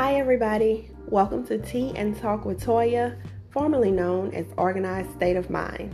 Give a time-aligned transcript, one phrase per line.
[0.00, 0.92] Hi, everybody.
[1.08, 3.18] Welcome to Tea and Talk with Toya,
[3.50, 5.92] formerly known as Organized State of Mind.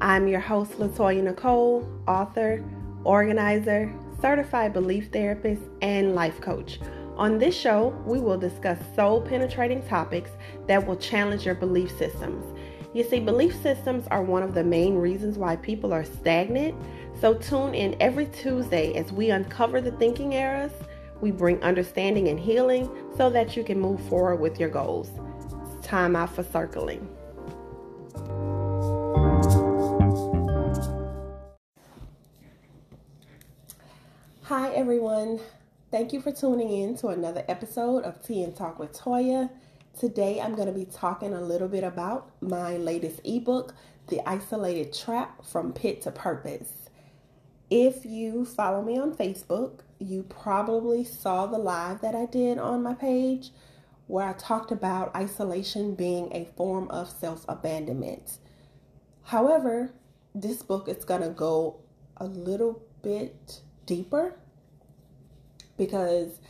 [0.00, 2.64] I'm your host, Latoya Nicole, author,
[3.04, 6.80] organizer, certified belief therapist, and life coach.
[7.16, 10.32] On this show, we will discuss soul penetrating topics
[10.66, 12.44] that will challenge your belief systems.
[12.92, 16.74] You see, belief systems are one of the main reasons why people are stagnant.
[17.20, 20.72] So tune in every Tuesday as we uncover the thinking errors
[21.20, 25.10] we bring understanding and healing so that you can move forward with your goals.
[25.76, 27.08] It's time out for circling.
[34.44, 35.40] Hi, everyone.
[35.90, 39.48] Thank you for tuning in to another episode of Tea and Talk with Toya.
[39.98, 43.74] Today, I'm going to be talking a little bit about my latest ebook,
[44.08, 46.90] The Isolated Trap From Pit to Purpose.
[47.70, 52.82] If you follow me on Facebook, you probably saw the live that I did on
[52.82, 53.50] my page
[54.06, 58.38] where I talked about isolation being a form of self abandonment.
[59.22, 59.92] However,
[60.34, 61.80] this book is going to go
[62.16, 64.36] a little bit deeper
[65.76, 66.40] because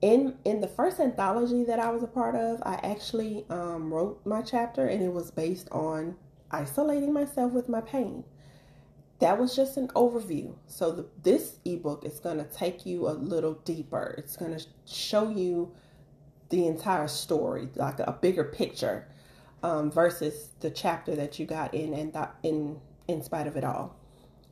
[0.00, 4.20] in in the first anthology that I was a part of, I actually um, wrote
[4.24, 6.16] my chapter and it was based on
[6.50, 8.24] isolating myself with my pain
[9.22, 10.52] that was just an overview.
[10.66, 14.16] So the, this ebook is going to take you a little deeper.
[14.18, 15.72] It's going to show you
[16.48, 19.06] the entire story, like a, bigger picture,
[19.62, 23.96] um, versus the chapter that you got in and in in spite of it all.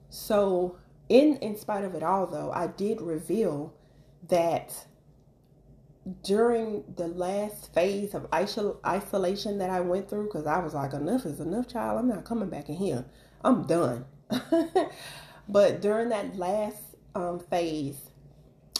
[0.09, 3.75] So in in spite of it all, though, I did reveal
[4.29, 4.87] that
[6.23, 11.27] during the last phase of isolation that I went through, because I was like, enough
[11.27, 11.99] is enough, child.
[11.99, 13.05] I'm not coming back in here.
[13.43, 14.05] I'm done.
[15.49, 16.79] but during that last
[17.15, 17.99] um, phase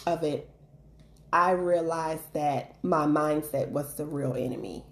[0.05, 0.49] of it,
[1.33, 4.83] I realized that my mindset was the real enemy.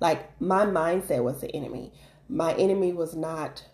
[0.00, 1.92] Like my mindset was the enemy.
[2.28, 3.64] My enemy was not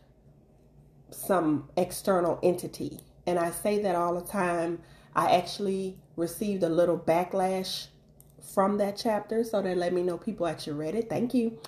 [1.10, 3.00] some external entity.
[3.26, 4.80] And I say that all the time.
[5.16, 7.86] I actually received a little backlash
[8.44, 11.08] from that chapter so that let me know people actually read it.
[11.08, 11.58] Thank you.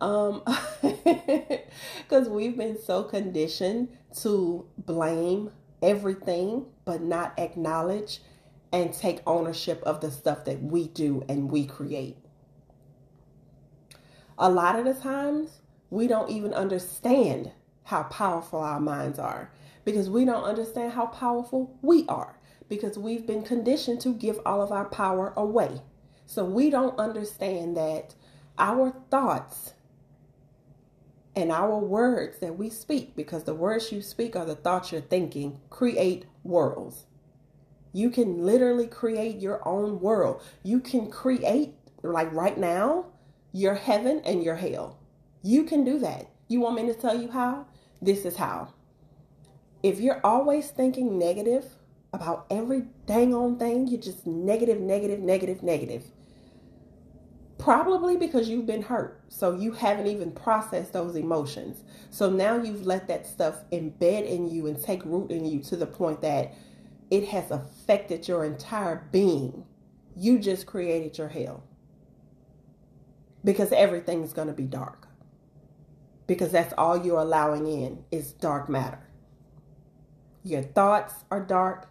[0.00, 0.42] Um
[0.82, 3.88] because we've been so conditioned
[4.22, 5.50] to blame
[5.82, 8.20] everything but not acknowledge
[8.72, 12.16] and take ownership of the stuff that we do and we create.
[14.38, 17.50] A lot of the times we don't even understand
[17.84, 19.52] how powerful our minds are
[19.84, 22.38] because we don't understand how powerful we are
[22.68, 25.82] because we've been conditioned to give all of our power away
[26.30, 28.14] so we don't understand that
[28.56, 29.74] our thoughts
[31.34, 35.00] and our words that we speak, because the words you speak are the thoughts you're
[35.00, 37.06] thinking, create worlds.
[37.92, 40.40] You can literally create your own world.
[40.62, 41.74] You can create,
[42.04, 43.06] like right now,
[43.50, 45.00] your heaven and your hell.
[45.42, 46.30] You can do that.
[46.46, 47.66] You want me to tell you how?
[48.00, 48.72] This is how.
[49.82, 51.64] If you're always thinking negative
[52.12, 56.04] about every dang on thing, you're just negative, negative, negative, negative
[57.60, 59.20] Probably because you've been hurt.
[59.28, 61.84] So you haven't even processed those emotions.
[62.10, 65.76] So now you've let that stuff embed in you and take root in you to
[65.76, 66.54] the point that
[67.10, 69.64] it has affected your entire being.
[70.16, 71.62] You just created your hell.
[73.44, 75.06] Because everything's going to be dark.
[76.26, 79.06] Because that's all you're allowing in is dark matter.
[80.44, 81.90] Your thoughts are dark.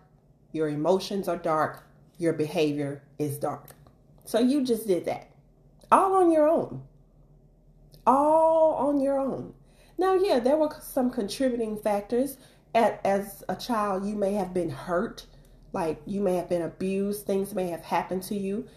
[0.52, 1.86] Your emotions are dark.
[2.18, 3.76] Your behavior is dark.
[4.26, 5.30] So you just did that
[5.92, 6.84] all on your own.
[8.06, 9.54] All on your own.
[9.98, 12.38] Now, yeah, there were some contributing factors.
[12.74, 15.26] At, as a child, you may have been hurt,
[15.74, 18.68] like you may have been abused, things may have happened to you.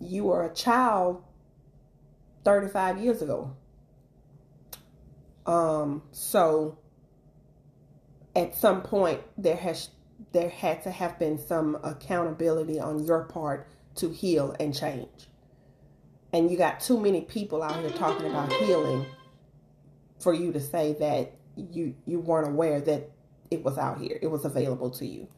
[0.00, 1.22] You were a child
[2.44, 3.54] 35 years ago.
[5.46, 6.78] Um, so
[8.36, 9.90] at some point there has
[10.32, 13.66] there had to have been some accountability on your part
[13.96, 15.29] to heal and change
[16.32, 19.06] and you got too many people out here talking about healing
[20.18, 23.10] for you to say that you you weren't aware that
[23.50, 25.28] it was out here it was available to you.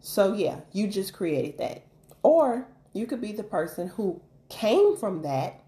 [0.00, 1.84] So yeah you just created that.
[2.22, 5.60] Or you could be the person who came from that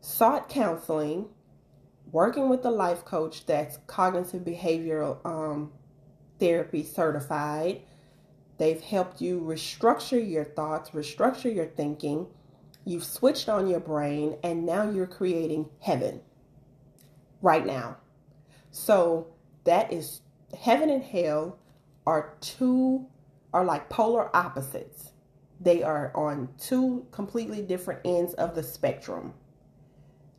[0.00, 1.28] sought counseling
[2.10, 5.72] working with a life coach that's cognitive behavioral um,
[6.38, 7.82] therapy certified.
[8.58, 12.26] They've helped you restructure your thoughts restructure your thinking
[12.84, 16.20] You've switched on your brain and now you're creating heaven
[17.40, 17.98] right now.
[18.70, 19.28] So
[19.64, 20.20] that is
[20.58, 21.58] heaven and hell
[22.06, 23.06] are two
[23.52, 25.12] are like polar opposites.
[25.60, 29.34] They are on two completely different ends of the spectrum.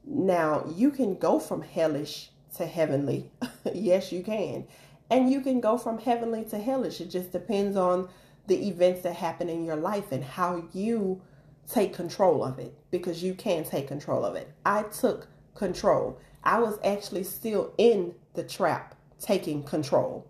[0.05, 3.31] Now, you can go from hellish to heavenly.
[3.73, 4.67] yes, you can.
[5.09, 6.99] And you can go from heavenly to hellish.
[6.99, 8.09] It just depends on
[8.47, 11.21] the events that happen in your life and how you
[11.69, 14.51] take control of it because you can take control of it.
[14.65, 16.19] I took control.
[16.43, 20.27] I was actually still in the trap taking control.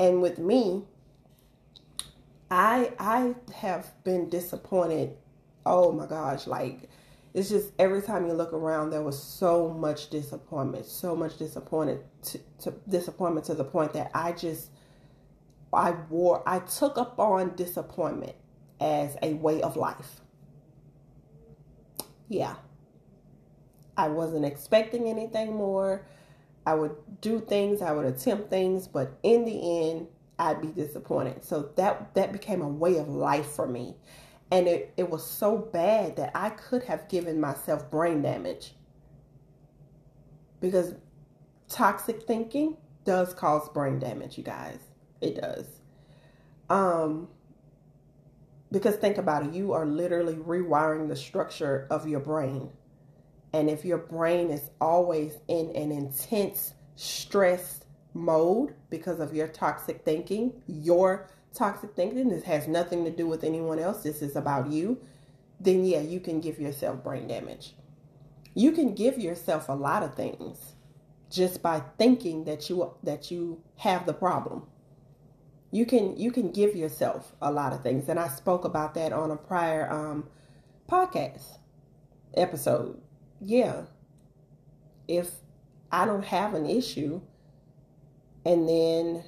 [0.00, 0.84] And with me,
[2.50, 5.16] I I have been disappointed.
[5.64, 6.88] Oh my gosh, like
[7.34, 12.00] it's just every time you look around there was so much disappointment, so much disappointed
[12.24, 14.70] to, to disappointment to the point that I just
[15.72, 18.34] I wore I took up on disappointment
[18.82, 20.20] as a way of life.
[22.28, 22.56] Yeah.
[23.96, 26.04] I wasn't expecting anything more.
[26.66, 30.08] I would do things, I would attempt things, but in the end,
[30.38, 31.44] I'd be disappointed.
[31.44, 33.96] So that that became a way of life for me.
[34.50, 38.74] And it, it was so bad that I could have given myself brain damage.
[40.60, 40.94] Because
[41.68, 44.78] toxic thinking does cause brain damage, you guys.
[45.20, 45.66] It does.
[46.70, 47.28] Um
[48.72, 52.70] because think about it, you are literally rewiring the structure of your brain.
[53.52, 57.84] And if your brain is always in an intense stress
[58.14, 63.44] mode because of your toxic thinking, your toxic thinking, this has nothing to do with
[63.44, 64.98] anyone else, this is about you,
[65.60, 67.74] then yeah, you can give yourself brain damage.
[68.54, 70.74] You can give yourself a lot of things
[71.30, 74.66] just by thinking that you that you have the problem.
[75.72, 79.12] You can you can give yourself a lot of things, and I spoke about that
[79.12, 80.28] on a prior um,
[80.88, 81.58] podcast
[82.34, 83.00] episode
[83.44, 83.82] yeah,
[85.08, 85.30] if
[85.90, 87.20] I don't have an issue
[88.44, 89.24] and then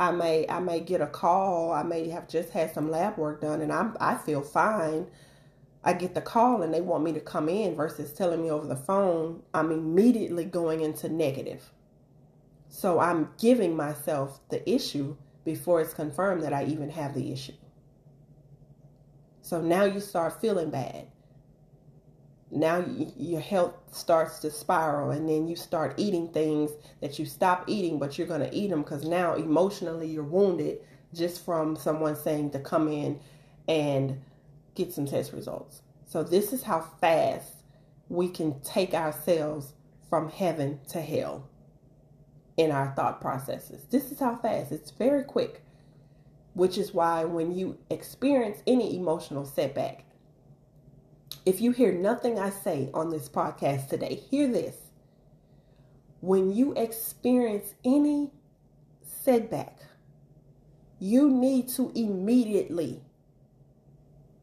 [0.00, 3.40] I may I may get a call, I may have just had some lab work
[3.40, 5.06] done and I'm I feel fine.
[5.84, 8.66] I get the call and they want me to come in versus telling me over
[8.66, 11.70] the phone, I'm immediately going into negative.
[12.68, 17.52] So I'm giving myself the issue before it's confirmed that I even have the issue.
[19.42, 21.06] So now you start feeling bad.
[22.50, 22.84] Now
[23.16, 26.70] your health starts to spiral and then you start eating things
[27.00, 30.78] that you stop eating but you're going to eat them because now emotionally you're wounded
[31.12, 33.18] just from someone saying to come in
[33.68, 34.20] and
[34.74, 35.82] get some test results.
[36.06, 37.50] So this is how fast
[38.08, 39.72] we can take ourselves
[40.08, 41.48] from heaven to hell
[42.56, 45.62] in our thought processes this is how fast it's very quick
[46.54, 50.04] which is why when you experience any emotional setback
[51.46, 54.76] if you hear nothing I say on this podcast today, hear this.
[56.20, 58.30] When you experience any
[59.02, 59.78] setback,
[60.98, 63.02] you need to immediately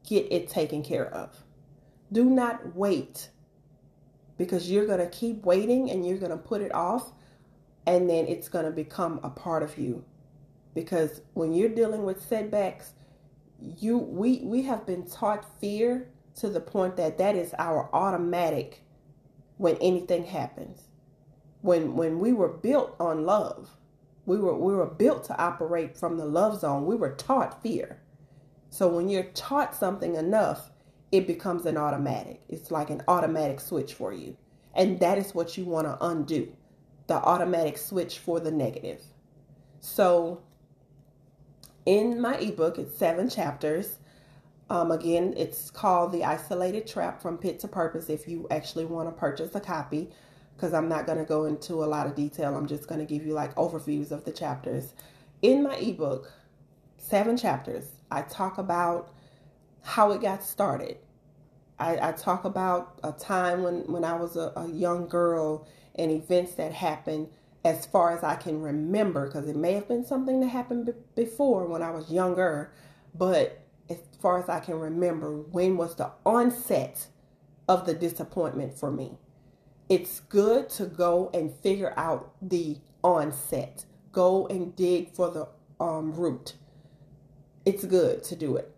[0.08, 1.36] get it taken care of.
[2.12, 3.30] Do not wait
[4.38, 7.10] because you're going to keep waiting and you're going to put it off
[7.86, 10.04] and then it's going to become a part of you.
[10.74, 12.94] Because when you're dealing with setbacks,
[13.58, 18.82] you we we have been taught fear to the point that that is our automatic
[19.58, 20.88] when anything happens.
[21.60, 23.70] When when we were built on love,
[24.26, 26.86] we were we were built to operate from the love zone.
[26.86, 28.00] We were taught fear.
[28.70, 30.70] So when you're taught something enough,
[31.12, 32.40] it becomes an automatic.
[32.48, 34.36] It's like an automatic switch for you.
[34.74, 36.56] And that is what you want to undo.
[37.12, 39.02] The automatic switch for the negative.
[39.80, 40.40] So
[41.84, 43.98] in my ebook, it's seven chapters.
[44.70, 49.10] Um, again, it's called The Isolated Trap from Pit to Purpose if you actually want
[49.10, 50.08] to purchase a copy,
[50.56, 52.56] because I'm not going to go into a lot of detail.
[52.56, 54.94] I'm just going to give you like overviews of the chapters.
[55.42, 56.32] In my ebook,
[56.96, 59.12] seven chapters, I talk about
[59.82, 60.96] how it got started.
[61.78, 66.10] I, I talk about a time when, when I was a, a young girl and
[66.10, 67.28] events that happened
[67.64, 70.92] as far as I can remember, because it may have been something that happened b-
[71.14, 72.72] before when I was younger,
[73.14, 77.06] but as far as I can remember, when was the onset
[77.68, 79.18] of the disappointment for me.
[79.88, 83.84] It's good to go and figure out the onset.
[84.10, 86.54] Go and dig for the um, root.
[87.64, 88.74] It's good to do it.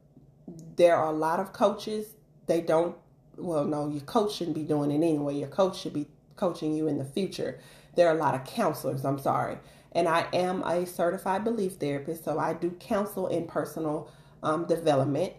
[0.76, 2.16] There are a lot of coaches,
[2.46, 2.96] they don't,
[3.36, 5.36] well, no, your coach shouldn't be doing it anyway.
[5.36, 7.60] Your coach should be coaching you in the future.
[7.96, 9.58] There are a lot of counselors, I'm sorry.
[9.92, 14.10] And I am a certified belief therapist, so I do counsel in personal
[14.42, 15.32] um, development.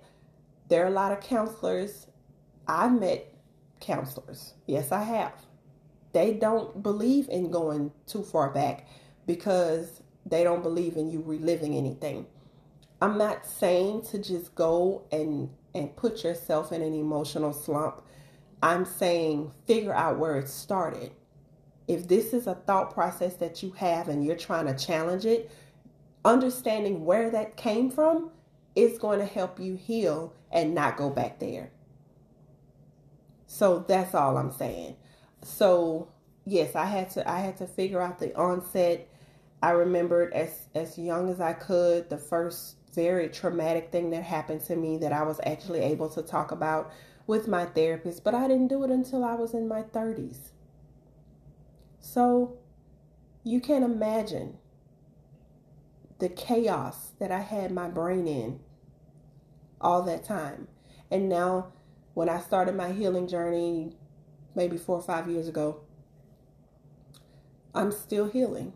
[0.70, 2.08] There are a lot of counselors.
[2.68, 3.34] I've met
[3.82, 4.54] counselors.
[4.66, 5.34] Yes, I have.
[6.14, 8.88] They don't believe in going too far back
[9.28, 12.26] because they don't believe in you reliving anything.
[13.02, 18.02] I'm not saying to just go and and put yourself in an emotional slump.
[18.62, 21.12] I'm saying figure out where it started.
[21.88, 25.52] If this is a thought process that you have and you're trying to challenge it,
[26.24, 28.32] understanding where that came from
[28.76, 31.72] is going to help you heal and not go back there.
[33.46, 34.96] So that's all I'm saying.
[35.44, 36.10] So
[36.46, 39.08] yes, I had to I had to figure out the onset.
[39.62, 44.62] I remembered as as young as I could the first very traumatic thing that happened
[44.66, 46.92] to me that I was actually able to talk about
[47.28, 50.52] with my therapist, but I didn't do it until I was in my 30s.
[52.00, 52.58] So
[53.44, 54.58] you can imagine
[56.20, 58.60] the chaos that I had my brain in
[59.82, 60.68] all that time.
[61.12, 61.74] And now,
[62.14, 63.96] when I started my healing journey,
[64.56, 65.82] maybe four or five years ago,
[67.74, 68.74] I'm still healing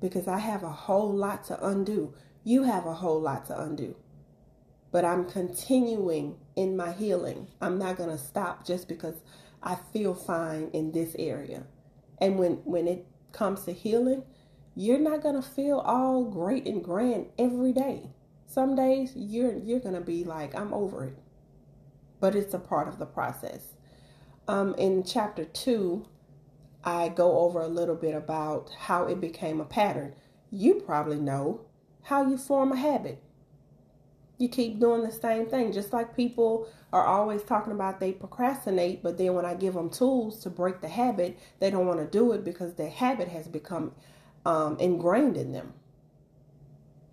[0.00, 2.14] because I have a whole lot to undo.
[2.42, 3.96] You have a whole lot to undo.
[4.94, 7.48] But I'm continuing in my healing.
[7.60, 9.16] I'm not going to stop just because
[9.60, 11.64] I feel fine in this area.
[12.18, 14.22] And when when it comes to healing,
[14.76, 18.10] you're not going to feel all great and grand every day.
[18.46, 21.18] Some days you're you're going to be like I'm over it.
[22.20, 23.72] But it's a part of the process.
[24.46, 26.06] Um, in chapter 2,
[26.84, 30.14] I go over a little bit about how it became a pattern.
[30.52, 31.62] You probably know
[32.02, 33.23] how you form a habit.
[34.38, 39.02] You keep doing the same thing, just like people are always talking about they procrastinate,
[39.02, 42.06] but then when I give them tools to break the habit, they don't want to
[42.06, 43.92] do it because the habit has become
[44.44, 45.72] um, ingrained in them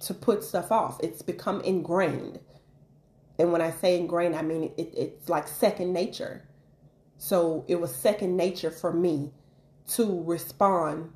[0.02, 1.00] to put stuff off.
[1.02, 2.40] It's become ingrained.
[3.38, 6.44] And when I say ingrained, I mean it, it's like second nature.
[7.18, 9.32] So it was second nature for me
[9.90, 11.12] to respond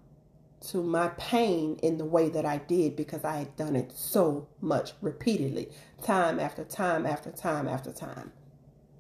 [0.62, 4.48] to my pain in the way that I did because I had done it so
[4.62, 5.70] much repeatedly,
[6.04, 8.32] time after time after time after time.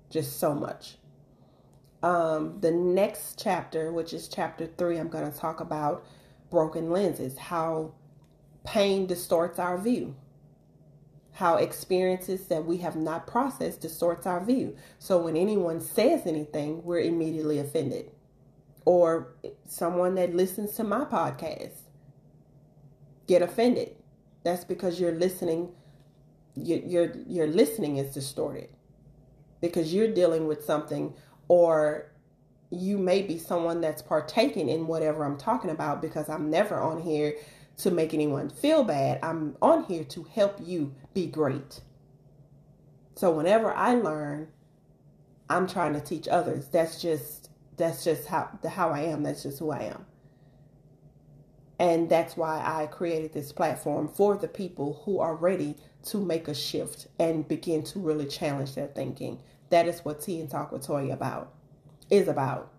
[0.09, 0.97] Just so much.
[2.03, 6.05] Um, the next chapter, which is chapter three, I'm going to talk about
[6.51, 7.93] broken lenses, how
[8.63, 10.15] pain distorts our view,
[11.33, 14.75] how experiences that we have not processed distorts our view.
[14.99, 18.11] So when anyone says anything, we're immediately offended
[18.85, 19.35] or
[19.67, 21.73] someone that listens to my podcast
[23.27, 23.95] get offended.
[24.43, 25.69] That's because you're listening.
[26.55, 28.69] Your your your listening is distorted
[29.59, 31.13] because you're dealing with something,
[31.47, 32.11] or
[32.69, 36.01] you may be someone that's partaking in whatever I'm talking about.
[36.01, 37.33] Because I'm never on here
[37.77, 39.19] to make anyone feel bad.
[39.23, 41.81] I'm on here to help you be great.
[43.15, 44.49] So whenever I learn,
[45.49, 46.67] I'm trying to teach others.
[46.67, 47.44] That's just
[47.77, 49.23] that's just how how I am.
[49.23, 50.05] That's just who I am.
[51.77, 56.47] And that's why I created this platform for the people who are ready to make
[56.47, 59.39] a shift and begin to really challenge their thinking.
[59.71, 61.53] That is what Tea and Talk with Toya about
[62.09, 62.71] is about.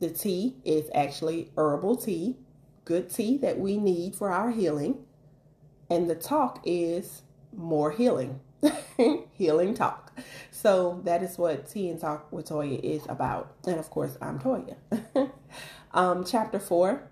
[0.00, 2.36] The tea is actually herbal tea,
[2.84, 5.04] good tea that we need for our healing.
[5.90, 7.22] And the talk is
[7.54, 8.40] more healing.
[9.32, 10.03] healing talk.
[10.50, 13.54] So that is what Tea and Talk with Toya is about.
[13.66, 14.76] And of course, I'm Toya.
[15.92, 17.02] um, chapter four.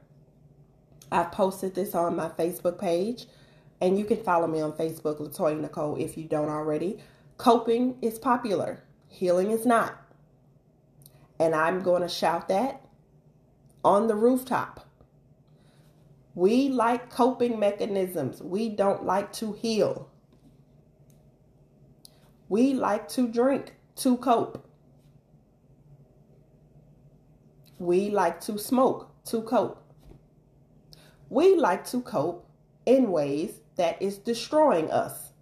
[1.10, 3.26] I've posted this on my Facebook page,
[3.82, 6.98] and you can follow me on Facebook, Latoya Nicole, if you don't already.
[7.36, 10.00] Coping is popular, healing is not.
[11.38, 12.80] And I'm going to shout that
[13.84, 14.88] on the rooftop.
[16.34, 18.40] We like coping mechanisms.
[18.40, 20.08] We don't like to heal.
[22.52, 24.68] We like to drink to cope.
[27.78, 29.82] We like to smoke to cope.
[31.30, 32.46] We like to cope
[32.84, 35.32] in ways that is destroying us.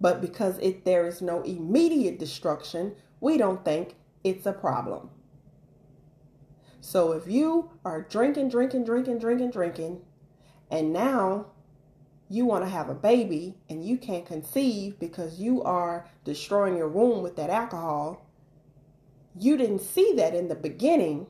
[0.00, 5.10] But because it, there is no immediate destruction, we don't think it's a problem.
[6.80, 10.00] So if you are drinking, drinking, drinking, drinking, drinking,
[10.70, 11.48] and now
[12.30, 16.88] you want to have a baby and you can't conceive because you are destroying your
[16.88, 18.24] womb with that alcohol,
[19.36, 21.26] you didn't see that in the beginning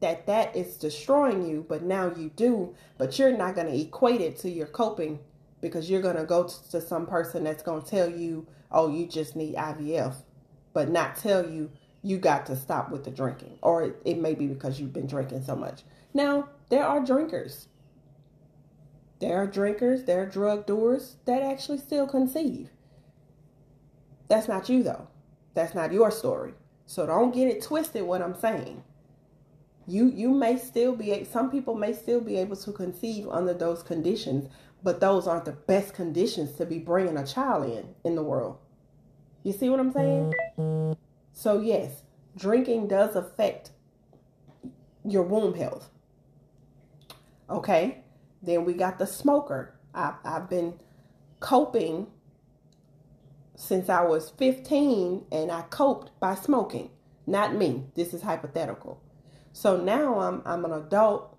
[0.00, 4.22] that that is destroying you, but now you do, but you're not going to equate
[4.22, 5.18] it to your coping
[5.60, 9.06] because you're going to go to some person that's going to tell you, oh, you
[9.06, 10.14] just need IVF,
[10.72, 11.70] but not tell you
[12.02, 13.58] you got to stop with the drinking.
[13.60, 15.82] Or it, it may be because you've been drinking so much.
[16.14, 17.68] Now, there are drinkers
[19.20, 22.70] there are drinkers, there are drug doers that actually still conceive.
[24.28, 25.08] That's not you, though.
[25.54, 26.54] That's not your story.
[26.86, 28.82] So don't get it twisted what I'm saying.
[29.86, 33.82] you you may still be some people may still be able to conceive under those
[33.82, 34.48] conditions
[34.82, 38.58] but those aren't the best conditions to be bringing a child in in the world
[39.44, 40.34] you see what i'm saying
[41.32, 42.02] so yes
[42.36, 43.72] drinking does affect
[45.04, 45.90] your womb health
[47.50, 47.99] okay
[48.42, 50.74] then we got the smoker I, i've been
[51.40, 52.06] coping
[53.56, 56.90] since i was 15 and i coped by smoking
[57.26, 59.00] not me this is hypothetical
[59.52, 61.38] so now I'm I'm an adult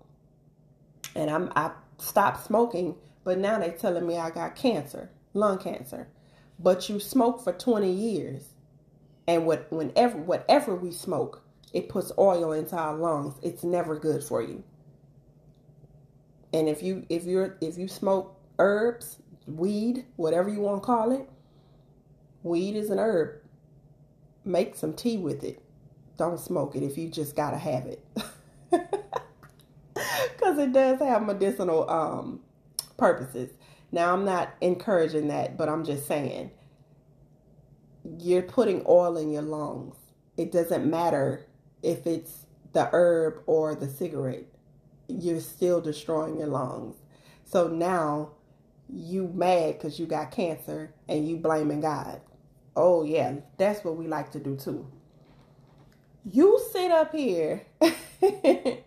[1.14, 6.08] and I'm I stopped smoking, but now they're telling me I got cancer, lung cancer.
[6.58, 8.50] But you smoke for 20 years.
[9.26, 11.42] And what whenever whatever we smoke,
[11.72, 13.34] it puts oil into our lungs.
[13.42, 14.62] It's never good for you.
[16.52, 21.12] And if you if you're if you smoke herbs, weed, whatever you want to call
[21.12, 21.28] it,
[22.42, 23.40] weed is an herb.
[24.44, 25.62] Make some tea with it.
[26.18, 28.04] Don't smoke it if you just gotta have it.
[29.94, 32.40] Because it does have medicinal um,
[32.96, 33.50] purposes.
[33.92, 36.50] Now i'm not encouraging that but i'm just saying
[38.18, 39.96] you're putting oil in your lungs.
[40.36, 41.46] It doesn't matter
[41.82, 44.46] if it's the herb or the cigarette
[45.08, 46.96] you're still destroying your lungs.
[47.44, 48.30] So now
[48.88, 52.20] you mad because you got cancer and you blaming god.
[52.74, 54.86] Oh yeah that's what we like to do too.
[56.24, 58.82] You sit up here and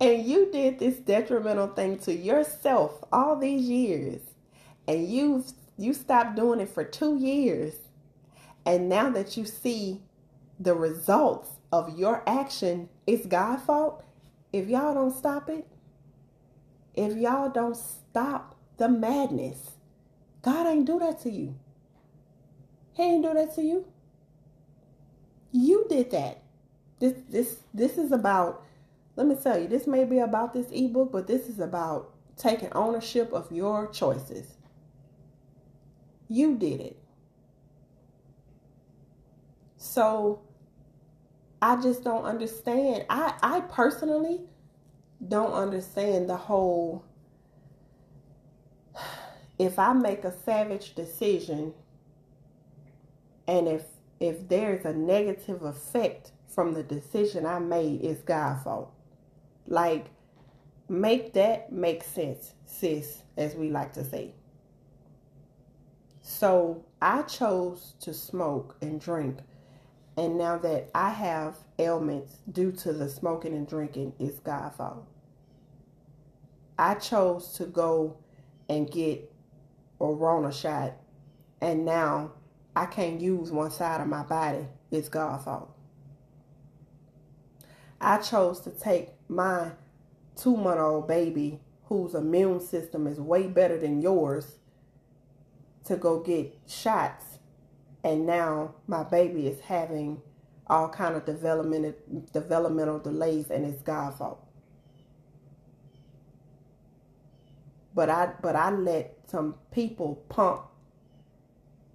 [0.00, 4.20] you did this detrimental thing to yourself all these years
[4.88, 5.44] and you
[5.76, 7.74] you stopped doing it for 2 years.
[8.66, 10.00] And now that you see
[10.58, 14.04] the results of your action it's God's fault
[14.54, 15.66] if y'all don't stop it
[16.94, 19.72] if y'all don't stop the madness
[20.42, 21.54] God ain't do that to you
[22.92, 23.86] he ain't do that to you
[25.54, 26.42] you did that.
[26.98, 28.64] This this this is about
[29.14, 32.72] let me tell you, this may be about this ebook, but this is about taking
[32.72, 34.54] ownership of your choices.
[36.28, 36.98] You did it.
[39.76, 40.42] So
[41.62, 43.06] I just don't understand.
[43.08, 44.40] I I personally
[45.28, 47.04] don't understand the whole
[49.58, 51.74] if I make a savage decision
[53.46, 53.82] and if
[54.20, 58.92] if there's a negative effect from the decision I made, it's God's fault.
[59.66, 60.06] Like,
[60.88, 64.34] make that make sense, sis, as we like to say.
[66.22, 69.38] So I chose to smoke and drink.
[70.16, 75.06] And now that I have ailments due to the smoking and drinking, it's God's fault.
[76.78, 78.18] I chose to go
[78.68, 79.32] and get
[80.00, 80.94] a Rona shot.
[81.60, 82.32] And now
[82.74, 85.70] I can't use one side of my body, it's God's fault.
[88.00, 89.70] I chose to take my
[90.36, 94.56] two month old baby, whose immune system is way better than yours,
[95.84, 97.38] to go get shots.
[98.02, 100.20] And now my baby is having
[100.66, 101.94] all kind of developmental
[102.32, 104.43] developmental delays and it's God's fault.
[107.94, 110.62] But I but I let some people pump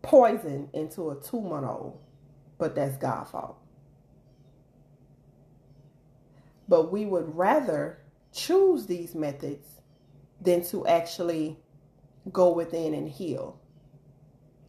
[0.02, 2.00] poison into a two month old,
[2.58, 3.58] but that's God's fault.
[6.68, 8.00] But we would rather
[8.32, 9.68] choose these methods
[10.40, 11.58] than to actually
[12.32, 13.60] go within and heal.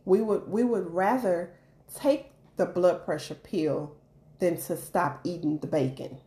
[0.04, 1.54] We would we would rather
[1.94, 3.94] take the blood pressure pill
[4.38, 6.18] than to stop eating the bacon.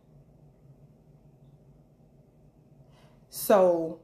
[3.28, 4.00] So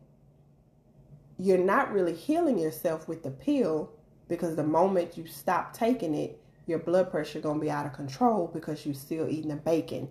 [1.40, 3.90] you're not really healing yourself with the pill
[4.28, 7.94] because the moment you stop taking it, your blood pressure going to be out of
[7.94, 10.08] control because you're still eating the bacon.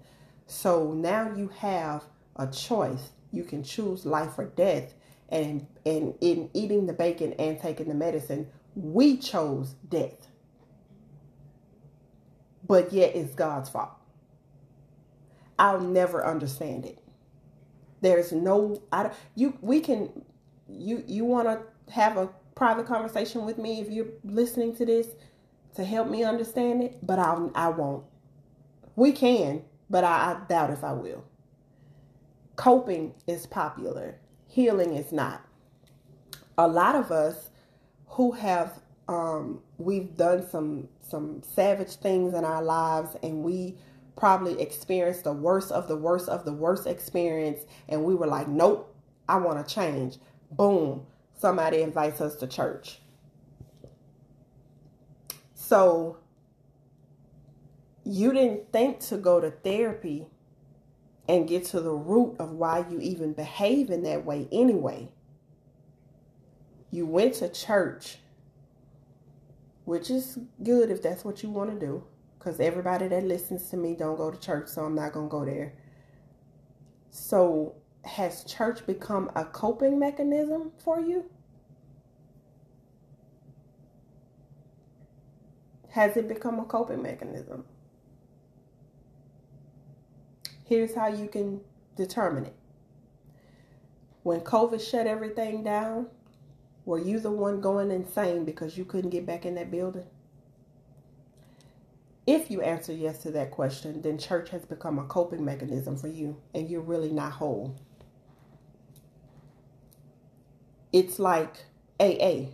[0.48, 2.04] So now you have
[2.36, 3.12] a choice.
[3.32, 4.96] You can choose life or death.
[5.30, 10.28] And, and in eating the bacon and taking the medicine, we chose death.
[12.68, 13.92] But yet it's God's fault.
[15.60, 16.98] I'll never understand it.
[18.02, 20.24] There's no I you we can
[20.72, 25.08] you you want to have a private conversation with me if you're listening to this
[25.76, 28.04] to help me understand it, but I I won't.
[28.96, 31.24] We can, but I, I doubt if I will.
[32.56, 34.20] Coping is popular.
[34.48, 35.42] Healing is not.
[36.58, 37.50] A lot of us
[38.08, 43.76] who have um, we've done some some savage things in our lives and we
[44.16, 48.48] probably experienced the worst of the worst of the worst experience and we were like
[48.48, 48.94] nope
[49.28, 50.18] i want to change
[50.52, 51.06] boom
[51.40, 53.00] somebody invites us to church.
[55.54, 56.18] So
[58.04, 60.28] you didn't think to go to therapy
[61.28, 65.12] and get to the root of why you even behave in that way anyway.
[66.92, 68.18] You went to church,
[69.86, 72.04] which is good if that's what you want to do,
[72.38, 75.32] because everybody that listens to me don't go to church, so I'm not going to
[75.32, 75.74] go there.
[77.12, 77.76] So,
[78.10, 81.26] has church become a coping mechanism for you?
[85.90, 87.66] Has it become a coping mechanism?
[90.66, 91.62] Here's how you can
[91.96, 92.56] determine it.
[94.24, 96.08] When COVID shut everything down,
[96.86, 100.06] were you the one going insane because you couldn't get back in that building?
[102.28, 106.08] If you answer yes to that question, then church has become a coping mechanism for
[106.08, 107.76] you and you're really not whole.
[110.92, 111.56] It's like
[112.00, 112.48] AA.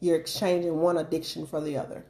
[0.00, 2.04] You're exchanging one addiction for the other.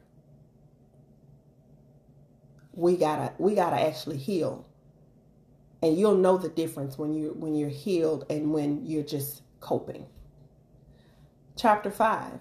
[2.73, 4.65] We gotta we gotta actually heal.
[5.81, 10.07] And you'll know the difference when you when you're healed and when you're just coping.
[11.55, 12.39] Chapter 5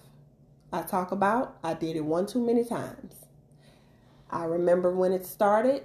[0.73, 3.14] i talk about i did it one too many times.
[4.31, 5.85] I remember when it started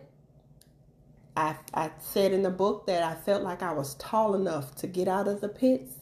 [1.39, 4.87] I, I said in the book that i felt like i was tall enough to
[4.87, 5.93] get out of the pits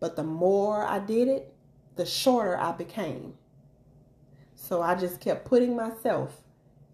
[0.00, 1.52] but the more i did it
[1.96, 3.34] the shorter i became
[4.54, 6.42] so i just kept putting myself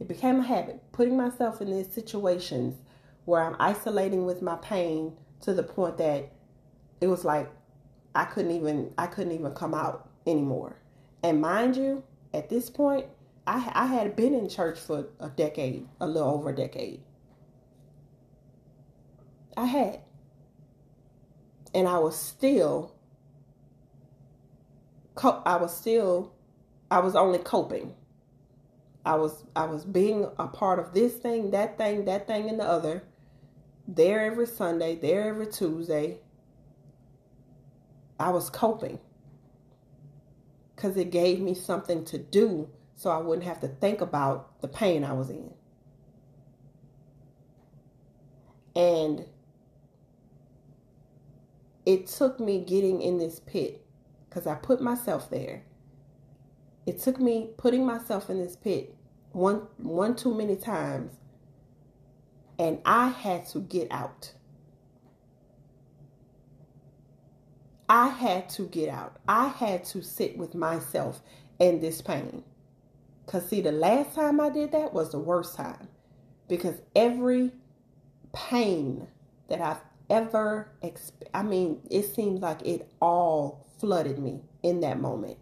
[0.00, 2.74] it became a habit, putting myself in these situations
[3.24, 6.30] where I'm isolating with my pain to the point that
[7.00, 7.50] it was like
[8.14, 10.76] I couldn't even I couldn't even come out anymore.
[11.22, 12.02] And mind you,
[12.32, 13.06] at this point,
[13.46, 17.00] I I had been in church for a decade, a little over a decade.
[19.56, 20.00] I had.
[21.74, 22.94] And I was still
[25.22, 26.32] I was still
[26.90, 27.94] I was only coping.
[29.04, 32.58] I was I was being a part of this thing, that thing, that thing, and
[32.58, 33.04] the other.
[33.86, 36.18] There every Sunday, there every Tuesday.
[38.18, 38.98] I was coping
[40.74, 44.68] because it gave me something to do so I wouldn't have to think about the
[44.68, 45.52] pain I was in.
[48.76, 49.26] And
[51.86, 53.84] it took me getting in this pit
[54.28, 55.64] because I put myself there
[56.86, 58.94] it took me putting myself in this pit
[59.32, 61.12] one one too many times
[62.58, 64.32] and I had to get out.
[67.88, 69.16] I had to get out.
[69.26, 71.20] I had to sit with myself
[71.58, 72.44] in this pain.
[73.26, 75.88] Cuz see the last time I did that was the worst time
[76.48, 77.52] because every
[78.32, 79.08] pain
[79.48, 85.00] that I've ever exp- I mean it seems like it all flooded me in that
[85.00, 85.38] moment.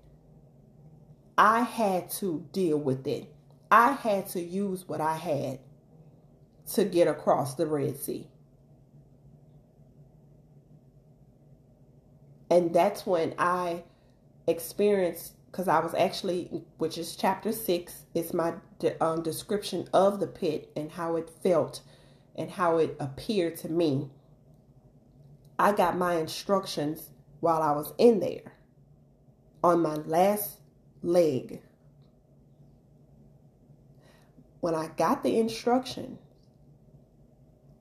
[1.36, 3.32] I had to deal with it.
[3.70, 5.60] I had to use what I had
[6.74, 8.28] to get across the Red Sea.
[12.50, 13.84] And that's when I
[14.46, 18.54] experienced, because I was actually, which is chapter six, it's my
[19.00, 21.80] um, description of the pit and how it felt
[22.36, 24.10] and how it appeared to me.
[25.62, 28.52] I got my instructions while I was in there
[29.62, 30.58] on my last
[31.04, 31.62] leg.
[34.58, 36.18] When I got the instruction,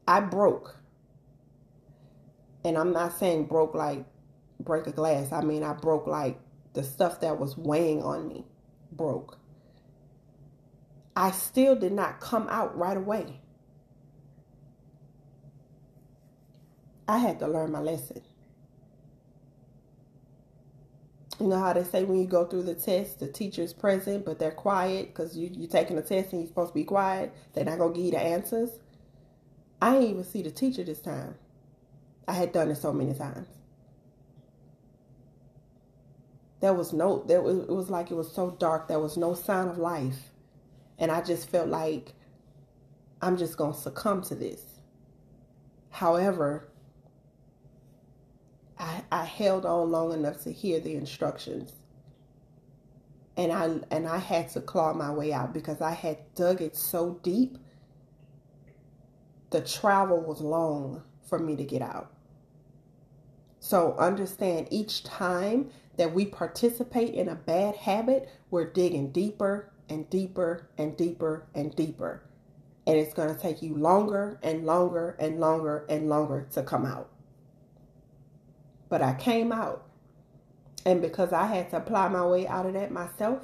[0.08, 0.76] I broke.
[2.64, 4.06] And I'm not saying broke like
[4.60, 5.32] break a glass.
[5.32, 6.40] I mean, I broke like
[6.74, 8.46] the stuff that was weighing on me
[8.92, 9.40] broke.
[11.16, 13.42] I still did not come out right away.
[17.08, 18.22] I had to learn my lesson.
[21.40, 24.38] You know how they say when you go through the test, the teacher's present, but
[24.38, 27.34] they're quiet because you, you're taking a test and you're supposed to be quiet.
[27.54, 28.70] They're not going to give you the answers.
[29.82, 31.36] I didn't even see the teacher this time.
[32.28, 33.48] I had done it so many times.
[36.60, 38.88] There was no, there was, it was like it was so dark.
[38.88, 40.30] There was no sign of life.
[41.00, 42.14] And I just felt like
[43.20, 44.62] I'm just going to succumb to this.
[45.90, 46.71] However,
[48.82, 51.74] I, I held on long enough to hear the instructions.
[53.38, 56.76] And I and I had to claw my way out because I had dug it
[56.76, 57.60] so deep.
[59.52, 62.12] The travel was long for me to get out.
[63.60, 70.10] So understand each time that we participate in a bad habit, we're digging deeper and
[70.10, 72.24] deeper and deeper and deeper.
[72.88, 76.86] And it's going to take you longer and longer and longer and longer to come
[76.86, 77.11] out.
[78.92, 79.88] But I came out.
[80.86, 83.40] And because I had to apply my way out of that myself,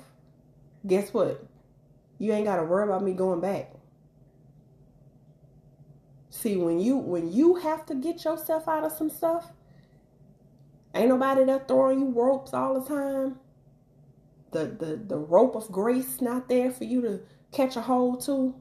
[0.86, 1.48] guess what?
[2.20, 3.72] You ain't got to worry about me going back.
[6.32, 9.54] See, when you when you have to get yourself out of some stuff,
[10.94, 13.40] ain't nobody there throwing you ropes all the time.
[14.52, 17.22] The the the rope of grace not there for you to
[17.54, 18.54] catch a hold to.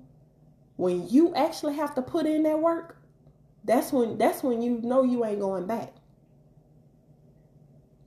[0.76, 3.02] When you actually have to put in that work,
[3.64, 5.95] that's when that's when you know you ain't going back.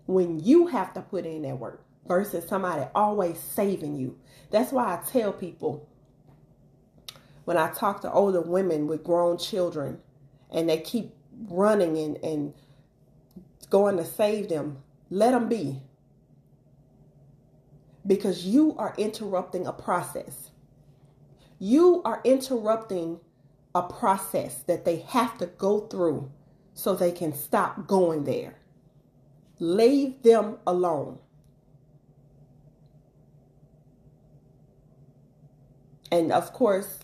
[0.10, 4.18] When you have to put in that work versus somebody always saving you.
[4.50, 5.88] That's why I tell people
[7.46, 10.00] when I talk to older women with grown children
[10.52, 11.14] and they keep
[11.48, 12.54] running and, and
[13.70, 14.80] going to save them,
[15.12, 15.82] let them be.
[18.06, 20.50] Because you are interrupting a process.
[21.60, 23.20] You are interrupting
[23.76, 26.32] a process that they have to go through
[26.74, 28.59] so they can stop going there.
[29.60, 31.20] Leave them alone.
[36.12, 37.00] And of course,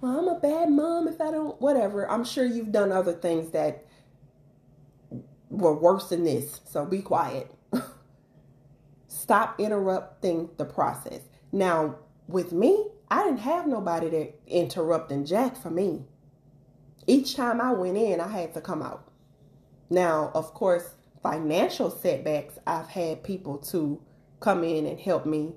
[0.00, 2.10] well, I'm a bad mom if I don't, whatever.
[2.10, 3.86] I'm sure you've done other things that
[5.48, 6.60] were worse than this.
[6.66, 7.50] So be quiet.
[9.08, 11.20] Stop interrupting the process.
[11.52, 16.02] Now, with me, I didn't have nobody interrupting Jack for me.
[17.06, 19.10] Each time I went in, I had to come out.
[19.90, 24.00] Now, of course, financial setbacks, I've had people to
[24.40, 25.54] come in and help me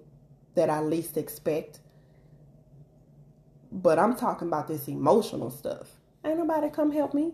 [0.56, 1.82] that I least expect.
[3.70, 5.90] But I'm talking about this emotional stuff.
[6.26, 7.34] Ain't nobody come help me.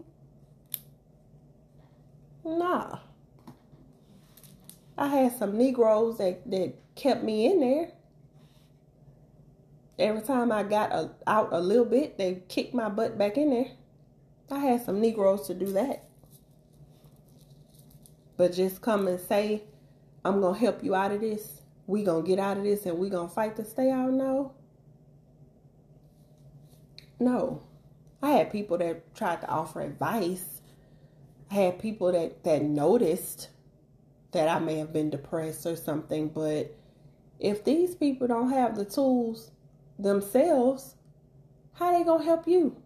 [2.43, 2.98] Nah.
[4.98, 7.91] I had some Negroes that, that kept me in there.
[10.00, 13.52] Every time I got a, out a little bit, they kicked my butt back in
[13.52, 13.72] there.
[14.50, 16.06] I had some Negroes to do that.
[18.38, 19.63] But just come and say,
[20.26, 21.62] I'm going to help you out of this.
[21.86, 24.12] We going to get out of this and we going to fight to stay out.
[24.12, 24.54] No.
[27.19, 27.62] No.
[28.22, 30.62] I had people that tried to offer advice.
[31.52, 33.50] I had people that, that noticed
[34.32, 36.30] that I may have been depressed or something.
[36.30, 36.76] But
[37.39, 39.52] if these people don't have the tools
[40.00, 40.96] themselves,
[41.74, 42.78] how they gonna help you?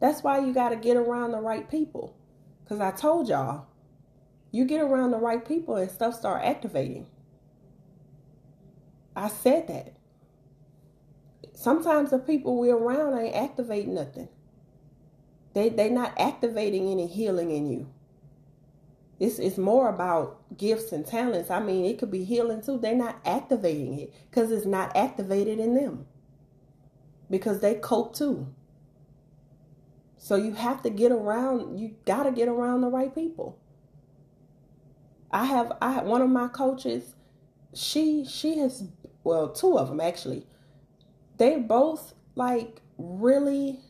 [0.00, 2.16] That's why you got to get around the right people.
[2.68, 3.66] Cause I told y'all,
[4.52, 7.06] you get around the right people and stuff start activating.
[9.16, 9.94] I said that.
[11.54, 14.28] Sometimes the people we're around ain't activating nothing.
[15.54, 17.88] They they not activating any healing in you.
[19.18, 21.50] It's it's more about gifts and talents.
[21.50, 22.78] I mean, it could be healing too.
[22.78, 26.06] They're not activating it because it's not activated in them.
[27.30, 28.52] Because they cope too.
[30.18, 31.78] So you have to get around.
[31.78, 33.58] You got to get around the right people.
[35.32, 37.14] I have I one of my coaches.
[37.74, 38.84] She she has
[39.24, 40.46] well two of them actually.
[41.38, 43.80] They both like really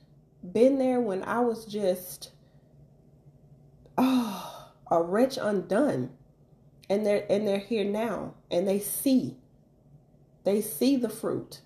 [0.52, 2.32] been there when I was just
[3.98, 6.10] oh a wretch undone
[6.88, 9.36] and they're and they're here now and they see
[10.44, 11.60] they see the fruit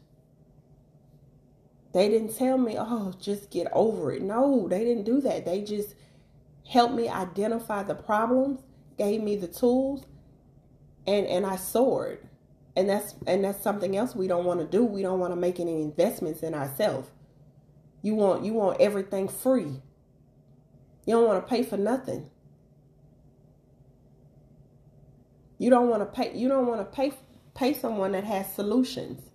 [1.93, 5.63] they didn't tell me oh just get over it no they didn't do that they
[5.63, 5.95] just
[6.69, 8.61] helped me identify the problems
[8.99, 10.05] gave me the tools
[11.07, 12.21] and and i soared.
[12.75, 14.85] And that's and that's something else we don't want to do.
[14.85, 17.09] We don't want to make any investments in ourselves.
[18.03, 19.81] You want you want everything free.
[21.07, 22.29] You don't want to pay for nothing.
[25.59, 27.15] You don't want to pay you don't want to pay
[27.55, 29.31] pay someone that has solutions.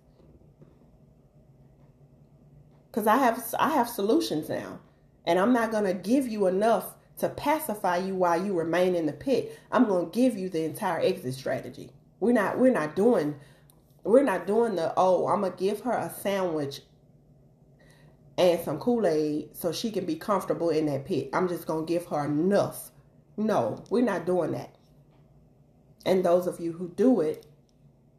[2.92, 4.78] Cuz I have I have solutions now.
[5.26, 9.06] And I'm not going to give you enough to pacify you while you remain in
[9.06, 9.58] the pit.
[9.70, 11.90] I'm going to give you the entire exit strategy.
[12.20, 13.36] We're not we're not doing
[14.04, 16.82] we're not doing the oh, I'm going to give her a sandwich
[18.36, 21.30] and some Kool-Aid so she can be comfortable in that pit.
[21.32, 22.90] I'm just going to give her enough.
[23.36, 24.74] No, we're not doing that.
[26.04, 27.46] And those of you who do it,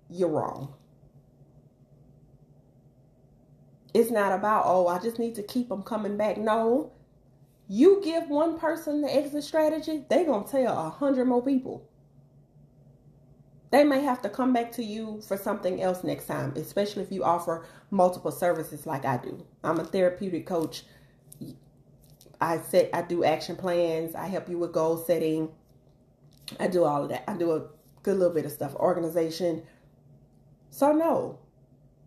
[0.10, 0.74] you're wrong.
[3.94, 6.38] It's not about, oh, I just need to keep them coming back.
[6.38, 6.92] No.
[7.76, 11.90] You give one person the exit strategy, they're going to tell a hundred more people.
[13.72, 17.12] They may have to come back to you for something else next time, especially if
[17.12, 19.44] you offer multiple services like I do.
[19.64, 20.84] I'm a therapeutic coach.
[22.40, 25.50] I set I do action plans, I help you with goal setting,
[26.60, 27.24] I do all of that.
[27.28, 27.66] I do a
[28.04, 29.64] good little bit of stuff, organization.
[30.70, 31.40] So no,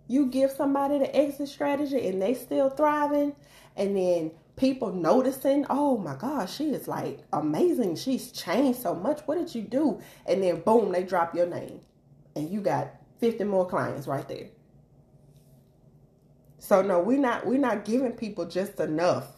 [0.06, 3.34] you give somebody the exit strategy and they still thriving,
[3.74, 7.96] and then people noticing, oh my gosh, she is like amazing.
[7.96, 9.20] She's changed so much.
[9.26, 10.00] What did you do?
[10.26, 11.80] And then boom, they drop your name,
[12.36, 14.48] and you got 50 more clients right there.
[16.58, 19.28] So no, we're not we're not giving people just enough.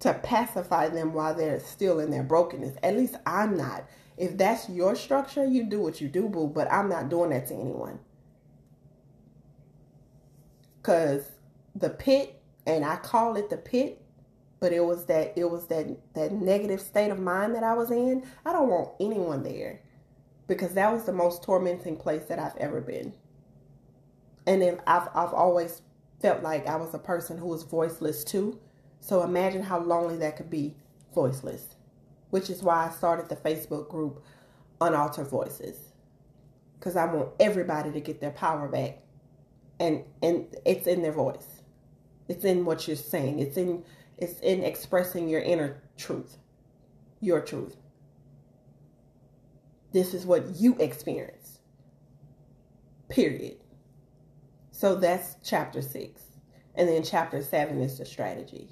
[0.00, 2.76] to pacify them while they're still in their brokenness.
[2.82, 3.84] At least I'm not.
[4.16, 7.48] If that's your structure, you do what you do, boo, but I'm not doing that
[7.48, 8.00] to anyone.
[10.82, 11.24] Cause
[11.74, 12.37] the pit,
[12.68, 14.00] and I call it the pit,
[14.60, 17.90] but it was that it was that that negative state of mind that I was
[17.90, 18.24] in.
[18.44, 19.80] I don't want anyone there
[20.46, 23.14] because that was the most tormenting place that I've ever been.
[24.46, 25.80] And then I've I've always
[26.20, 28.60] felt like I was a person who was voiceless too.
[29.00, 30.76] So imagine how lonely that could be
[31.14, 31.74] voiceless.
[32.30, 34.22] Which is why I started the Facebook group
[34.82, 35.92] Unaltered Voices.
[36.80, 38.98] Cuz I want everybody to get their power back.
[39.80, 41.57] And and it's in their voice.
[42.28, 43.40] It's in what you're saying.
[43.40, 43.84] It's in
[44.18, 46.36] it's in expressing your inner truth.
[47.20, 47.76] Your truth.
[49.92, 51.60] This is what you experience.
[53.08, 53.56] Period.
[54.70, 56.22] So that's chapter six.
[56.74, 58.68] And then chapter seven is the strategy.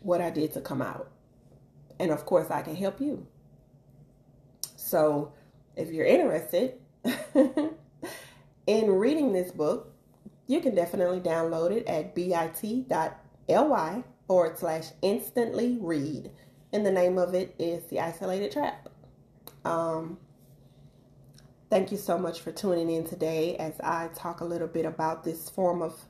[0.00, 1.10] What I did to come out.
[1.98, 3.26] And of course, I can help you.
[4.76, 5.34] So
[5.76, 6.74] if you're interested
[8.70, 9.92] in reading this book,
[10.46, 16.30] you can definitely download it at bit.ly forward slash instantly read.
[16.72, 18.88] And the name of it is The Isolated Trap.
[19.64, 20.18] Um,
[21.68, 25.24] thank you so much for tuning in today as I talk a little bit about
[25.24, 26.04] this form of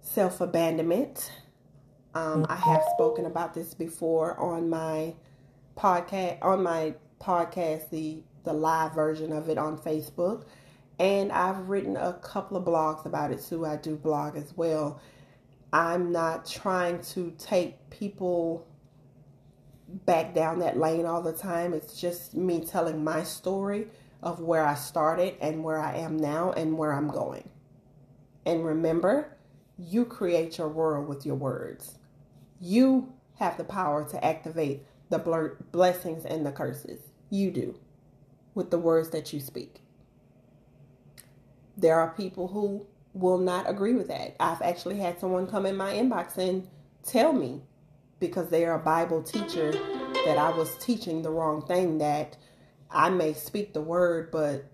[0.00, 1.32] self abandonment.
[2.14, 5.14] Um, I have spoken about this before on my
[5.76, 10.44] podcast, on my podcast, the the live version of it on Facebook,
[10.98, 13.66] and I've written a couple of blogs about it too.
[13.66, 15.00] I do blog as well.
[15.72, 18.66] I'm not trying to take people
[19.88, 21.74] back down that lane all the time.
[21.74, 23.88] It's just me telling my story
[24.22, 27.48] of where I started and where I am now and where I'm going.
[28.46, 29.36] And remember,
[29.76, 31.98] you create your world with your words.
[32.60, 35.18] You have the power to activate the
[35.72, 37.00] blessings and the curses.
[37.30, 37.78] You do
[38.54, 39.83] with the words that you speak.
[41.76, 44.36] There are people who will not agree with that.
[44.40, 46.68] I've actually had someone come in my inbox and
[47.02, 47.62] tell me
[48.20, 49.72] because they are a Bible teacher
[50.24, 52.36] that I was teaching the wrong thing, that
[52.90, 54.70] I may speak the word, but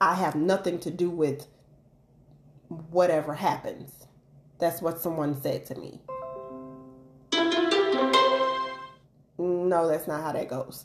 [0.00, 1.46] I have nothing to do with
[2.68, 4.06] whatever happens.
[4.58, 6.00] That's what someone said to me.
[9.38, 10.84] No, that's not how that goes.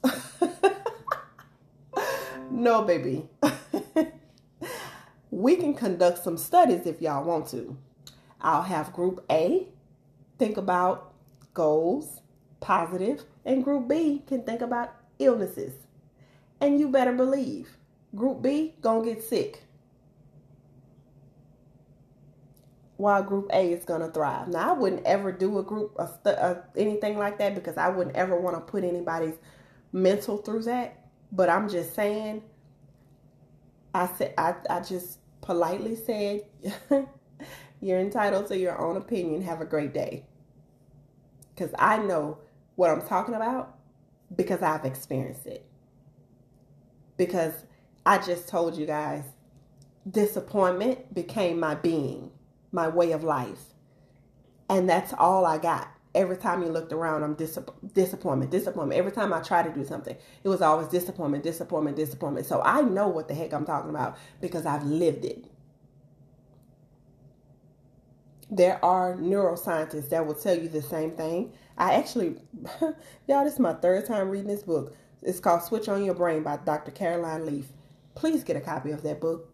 [2.52, 3.28] no, baby.
[5.32, 7.78] we can conduct some studies if y'all want to.
[8.42, 9.68] I'll have group A
[10.39, 11.13] think about
[11.54, 12.22] goals,
[12.62, 15.74] positive, and group B can think about illnesses.
[16.62, 17.78] And you better believe,
[18.15, 19.63] group B gonna get sick.
[22.98, 24.48] While group A is gonna thrive.
[24.48, 28.15] Now I wouldn't ever do a group a, a, anything like that because I wouldn't
[28.15, 29.36] ever want to put anybody's
[29.92, 31.06] mental through that.
[31.32, 32.42] But I'm just saying.
[33.93, 36.41] I said I I just politely said
[37.82, 39.41] you're entitled to your own opinion.
[39.43, 40.25] Have a great day
[41.60, 42.38] because I know
[42.75, 43.78] what I'm talking about
[44.36, 45.65] because I've experienced it.
[47.17, 47.54] Because
[48.06, 49.25] I just told you guys,
[50.10, 52.32] disappointment became my being,
[52.71, 53.60] my way of life.
[54.69, 55.91] And that's all I got.
[56.15, 57.60] Every time you looked around, I'm dis-
[57.93, 59.00] disappointment, disappointment.
[59.00, 62.48] Every time I try to do something, it was always disappointment, disappointment, disappointment.
[62.48, 65.45] So I know what the heck I'm talking about because I've lived it.
[68.52, 71.54] There are neuroscientists that will tell you the same thing.
[71.78, 72.38] I actually,
[73.28, 74.95] y'all, this is my third time reading this book.
[75.22, 76.91] It's called Switch on Your Brain by Dr.
[76.91, 77.67] Caroline Leaf.
[78.15, 79.54] Please get a copy of that book.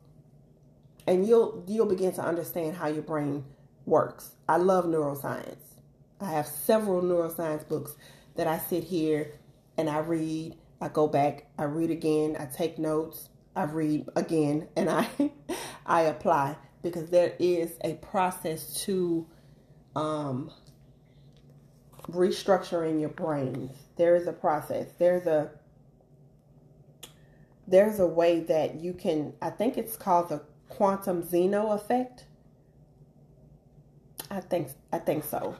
[1.08, 3.46] And you'll you'll begin to understand how your brain
[3.86, 4.32] works.
[4.50, 5.75] I love neuroscience.
[6.20, 7.96] I have several neuroscience books
[8.36, 9.34] that I sit here
[9.78, 10.56] and I read.
[10.82, 15.08] I go back, I read again, I take notes, I read again, and I
[15.86, 19.26] I apply because there is a process to
[19.96, 20.52] um,
[22.10, 23.72] restructuring your brain.
[23.96, 24.88] There is a process.
[24.98, 25.52] There's a
[27.68, 32.26] there's a way that you can I think it's called the quantum Zeno effect.
[34.30, 35.56] I think I think so.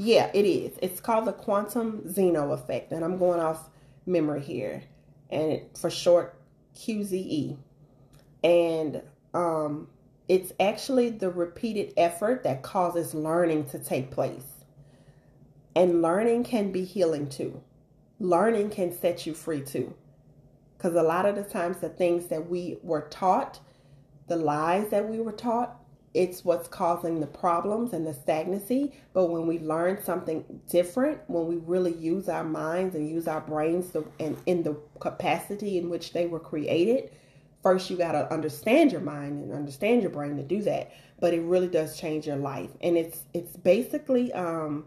[0.00, 0.78] Yeah, it is.
[0.80, 3.68] It's called the quantum Zeno effect, and I'm going off
[4.06, 4.84] memory here,
[5.28, 6.40] and it, for short,
[6.76, 7.56] QZE.
[8.44, 9.02] And
[9.34, 9.88] um,
[10.28, 14.46] it's actually the repeated effort that causes learning to take place.
[15.74, 17.60] And learning can be healing too.
[18.20, 19.92] Learning can set you free too.
[20.76, 23.58] Because a lot of the times, the things that we were taught,
[24.28, 25.77] the lies that we were taught,
[26.14, 28.92] it's what's causing the problems and the stagnancy.
[29.12, 33.40] But when we learn something different, when we really use our minds and use our
[33.40, 37.10] brains to, and in the capacity in which they were created,
[37.62, 40.92] first you got to understand your mind and understand your brain to do that.
[41.20, 44.84] But it really does change your life, and it's it's basically um,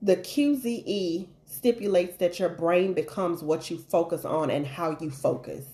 [0.00, 5.73] the QZE stipulates that your brain becomes what you focus on and how you focus.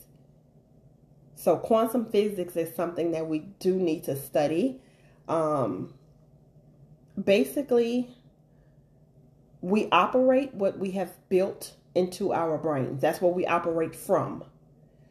[1.40, 4.78] So, quantum physics is something that we do need to study.
[5.26, 5.94] Um,
[7.24, 8.10] basically,
[9.62, 13.00] we operate what we have built into our brains.
[13.00, 14.44] That's what we operate from.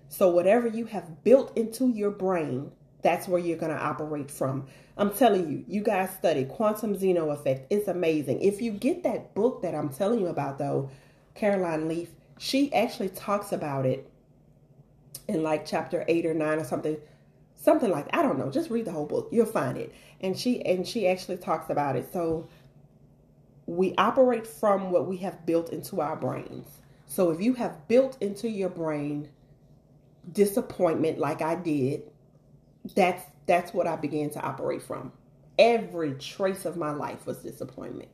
[0.07, 4.67] So, whatever you have built into your brain, that's where you're going to operate from.
[4.97, 7.65] I'm telling you, you guys study quantum Zeno effect.
[7.71, 8.43] It's amazing.
[8.43, 10.91] If you get that book that I'm telling you about, though,
[11.33, 14.08] Caroline Leaf, she actually talks about it
[15.29, 16.97] in like chapter eight or nine or something,
[17.55, 18.49] something like I don't know.
[18.49, 19.29] Just read the whole book.
[19.31, 19.93] You'll find it.
[20.21, 22.11] And she and she actually talks about it.
[22.11, 22.47] So
[23.65, 26.67] we operate from what we have built into our brains.
[27.05, 29.29] So if you have built into your brain
[30.31, 32.03] disappointment like I did,
[32.95, 35.11] that's that's what I began to operate from.
[35.57, 38.09] Every trace of my life was disappointment.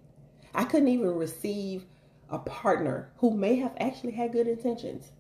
[0.54, 1.86] I couldn't even receive
[2.30, 5.12] a partner who may have actually had good intentions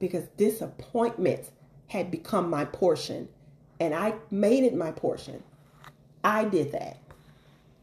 [0.00, 1.50] because disappointment
[1.86, 3.28] had become my portion
[3.78, 5.42] and I made it my portion.
[6.24, 6.98] I did that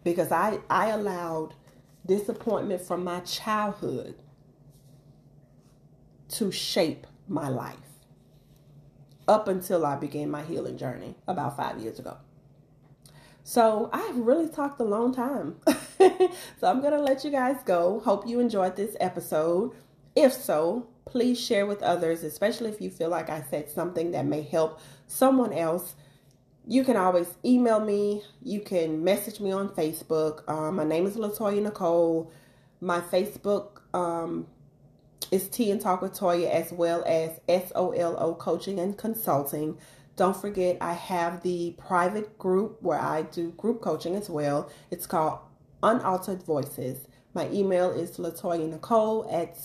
[0.04, 1.54] because I, I allowed
[2.06, 4.16] disappointment from my childhood
[6.30, 7.78] to shape my life
[9.28, 12.18] up until I began my healing journey about five years ago.
[13.44, 15.56] So I've really talked a long time.
[15.98, 18.02] so I'm going to let you guys go.
[18.02, 19.74] Hope you enjoyed this episode.
[20.16, 24.26] If so, please share with others, especially if you feel like I said something that
[24.26, 25.96] may help someone else.
[26.68, 28.24] You can always email me.
[28.44, 30.48] You can message me on Facebook.
[30.50, 32.32] Um, my name is Latoya Nicole.
[32.82, 34.48] My Facebook um,
[35.32, 39.78] is Tea and Talk with Toya as well as SOLO Coaching and Consulting.
[40.18, 44.70] Don't forget, I have the private group where I do group coaching as well.
[44.92, 45.40] It's called
[45.84, 47.08] Unaltered Voices.
[47.34, 49.56] My email is Latoya Nicole at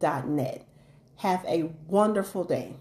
[0.00, 0.64] solocoaching.net.
[1.16, 2.76] Have a wonderful day.